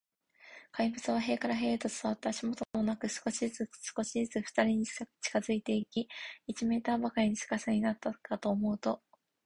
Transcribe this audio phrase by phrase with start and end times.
[0.71, 5.05] 怪物は塀から塀へと伝わって、足音もなく、少しずつ、少しずつ、ふたりに近
[5.37, 6.07] づいていき、
[6.47, 9.03] 一メートルばかりの近さになったかと思うと、